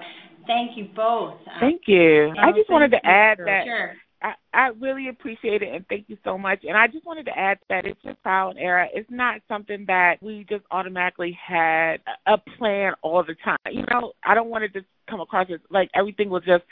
thank 0.46 0.76
you 0.76 0.88
both. 0.96 1.34
Um, 1.46 1.60
thank 1.60 1.82
you. 1.86 2.34
I 2.40 2.50
just 2.52 2.70
wanted 2.70 2.90
to 2.90 3.06
add 3.06 3.38
sure. 3.38 3.46
that. 3.46 3.64
Sure. 3.64 3.92
I, 4.22 4.34
I 4.52 4.68
really 4.78 5.08
appreciate 5.08 5.62
it 5.62 5.72
and 5.74 5.86
thank 5.88 6.06
you 6.08 6.18
so 6.24 6.36
much. 6.36 6.60
And 6.64 6.76
I 6.76 6.86
just 6.88 7.06
wanted 7.06 7.24
to 7.26 7.38
add 7.38 7.58
that 7.70 7.86
it's 7.86 8.00
just 8.02 8.20
trial 8.22 8.50
and 8.50 8.58
error. 8.58 8.86
It's 8.92 9.08
not 9.10 9.40
something 9.48 9.84
that 9.86 10.16
we 10.20 10.44
just 10.48 10.64
automatically 10.70 11.38
had 11.42 11.98
a 12.26 12.36
plan 12.58 12.92
all 13.02 13.24
the 13.24 13.36
time. 13.42 13.56
You 13.70 13.84
know, 13.90 14.12
I 14.24 14.34
don't 14.34 14.50
want 14.50 14.62
to 14.62 14.68
just 14.68 14.90
come 15.08 15.20
across 15.20 15.46
as 15.52 15.60
like 15.70 15.88
everything 15.94 16.28
was 16.28 16.42
just 16.44 16.64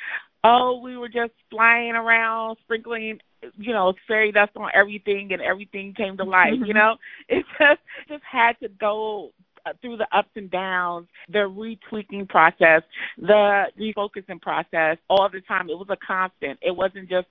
oh, 0.45 0.81
we 0.83 0.97
were 0.97 1.09
just 1.09 1.33
flying 1.51 1.93
around, 1.93 2.57
sprinkling, 2.65 3.19
you 3.57 3.73
know, 3.73 3.93
fairy 4.07 4.33
dust 4.33 4.53
on 4.57 4.71
everything, 4.75 5.33
and 5.33 5.43
everything 5.43 5.95
came 5.95 6.17
to 6.17 6.25
life. 6.25 6.55
you 6.65 6.75
know, 6.75 6.97
it 7.29 7.45
just 7.59 7.81
just 8.09 8.23
had 8.31 8.53
to 8.61 8.69
go 8.81 9.31
uh, 9.67 9.73
through 9.81 9.97
the 9.97 10.07
ups 10.17 10.31
and 10.37 10.51
downs, 10.51 11.07
the 11.33 11.39
retweaking 11.39 12.29
process, 12.29 12.83
the 13.19 13.65
refocusing 13.79 14.41
process, 14.41 14.97
all 15.09 15.29
the 15.33 15.41
time. 15.43 15.69
It 15.69 15.79
was 15.79 15.89
a 15.91 15.97
constant. 15.97 16.59
It 16.63 16.75
wasn't 16.75 17.09
just 17.09 17.27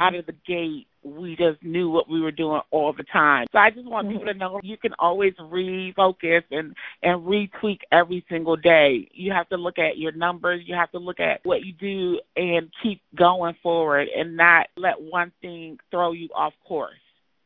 out 0.00 0.14
of 0.14 0.26
the 0.26 0.34
gate 0.46 0.86
we 1.02 1.36
just 1.36 1.62
knew 1.62 1.88
what 1.88 2.08
we 2.08 2.20
were 2.20 2.30
doing 2.30 2.60
all 2.70 2.92
the 2.92 3.04
time. 3.04 3.46
So 3.52 3.58
I 3.58 3.70
just 3.70 3.86
want 3.86 4.08
mm-hmm. 4.08 4.18
people 4.18 4.32
to 4.32 4.38
know 4.38 4.60
you 4.62 4.76
can 4.76 4.92
always 4.98 5.32
refocus 5.34 6.42
and 6.50 6.74
and 7.02 7.20
retweak 7.22 7.78
every 7.90 8.24
single 8.28 8.56
day. 8.56 9.08
You 9.12 9.32
have 9.32 9.48
to 9.50 9.56
look 9.56 9.78
at 9.78 9.98
your 9.98 10.12
numbers, 10.12 10.62
you 10.66 10.74
have 10.74 10.90
to 10.92 10.98
look 10.98 11.20
at 11.20 11.40
what 11.44 11.64
you 11.64 11.72
do 11.72 12.20
and 12.36 12.70
keep 12.82 13.00
going 13.16 13.56
forward 13.62 14.08
and 14.14 14.36
not 14.36 14.68
let 14.76 15.00
one 15.00 15.32
thing 15.40 15.78
throw 15.90 16.12
you 16.12 16.28
off 16.34 16.52
course. 16.66 16.94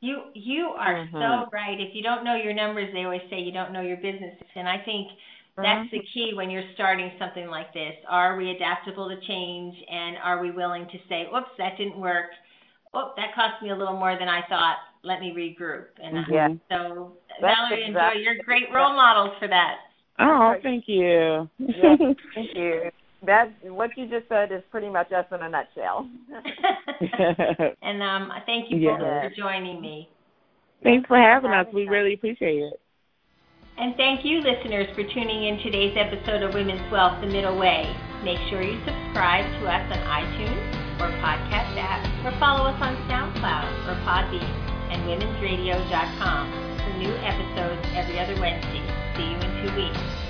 You 0.01 0.23
you 0.35 0.67
are 0.77 1.07
mm-hmm. 1.07 1.17
so 1.17 1.49
right. 1.53 1.81
If 1.81 1.95
you 1.95 2.03
don't 2.03 2.25
know 2.25 2.37
your 2.37 2.55
numbers, 2.55 2.91
they 2.93 3.05
always 3.05 3.23
say 3.31 3.41
you 3.41 3.53
don't 3.53 3.73
know 3.73 3.83
your 3.83 3.97
business. 3.97 4.35
And 4.55 4.69
I 4.69 4.79
think 4.85 5.09
that's 5.57 5.91
the 5.91 6.01
key 6.13 6.33
when 6.35 6.51
you're 6.51 6.69
starting 6.75 7.13
something 7.19 7.49
like 7.49 7.73
this. 7.73 7.95
Are 8.09 8.37
we 8.37 8.51
adaptable 8.51 9.09
to 9.09 9.17
change 9.27 9.75
and 9.89 10.17
are 10.23 10.41
we 10.41 10.51
willing 10.51 10.87
to 10.87 10.99
say, 11.09 11.27
"Oops, 11.35 11.51
that 11.59 11.79
didn't 11.79 11.99
work." 11.99 12.31
oh, 12.95 13.13
that 13.17 13.35
cost 13.35 13.63
me 13.63 13.71
a 13.71 13.77
little 13.77 13.97
more 13.97 14.17
than 14.19 14.29
I 14.29 14.41
thought. 14.49 14.77
Let 15.03 15.21
me 15.21 15.33
regroup. 15.37 15.87
And 16.03 16.19
uh, 16.19 16.23
yeah. 16.31 16.49
so, 16.71 17.13
That's 17.41 17.55
Valerie 17.55 17.85
exactly. 17.85 17.85
and 17.85 17.95
Joy, 17.95 18.21
you're 18.21 18.43
great 18.45 18.73
role 18.73 18.95
models 18.95 19.37
for 19.39 19.49
that. 19.49 19.77
Oh, 20.19 20.55
thank 20.63 20.85
you. 20.87 21.49
yeah, 21.59 21.97
thank 22.35 22.51
you. 22.55 22.91
That 23.27 23.53
what 23.65 23.91
you 23.97 24.07
just 24.07 24.29
said 24.29 24.53
is 24.53 24.63
pretty 24.71 24.89
much 24.89 25.11
us 25.13 25.25
in 25.33 25.43
a 25.43 25.49
nutshell. 25.49 26.09
and 27.83 28.03
um, 28.03 28.31
thank 28.47 28.71
you 28.71 28.87
both 28.87 29.01
for 29.01 29.33
joining 29.37 29.81
me. 29.81 30.09
Thanks 30.83 31.09
for 31.09 31.17
having 31.17 31.51
us. 31.51 31.67
We 31.73 31.89
really 31.89 32.15
appreciate 32.15 32.59
it. 32.59 32.81
And 33.77 33.97
thank 33.97 34.25
you, 34.25 34.41
listeners, 34.41 34.87
for 34.95 35.03
tuning 35.03 35.45
in 35.45 35.59
today's 35.59 35.97
episode 35.99 36.43
of 36.43 36.55
Women's 36.55 36.91
Wealth: 36.93 37.21
The 37.21 37.27
Middle 37.27 37.59
Way. 37.59 37.91
Make 38.23 38.39
sure 38.49 38.63
you 38.63 38.79
subscribe 38.87 39.45
to 39.61 39.67
us 39.67 39.83
on 39.91 39.99
iTunes 40.07 40.63
or 41.03 41.11
podcast 41.19 41.75
app, 41.77 42.07
or 42.25 42.31
follow 42.39 42.71
us 42.71 42.81
on 42.81 42.95
SoundCloud 43.11 43.89
or 43.91 43.99
Podbean 44.07 44.47
and 44.95 45.03
womensradio.com 45.03 46.77
for 46.79 46.99
new 46.99 47.13
episodes 47.27 47.83
every 47.95 48.19
other 48.21 48.41
Wednesday. 48.41 48.83
See 49.17 49.25
you 49.25 49.37
in 49.37 49.67
two 49.67 49.77
weeks. 49.77 50.24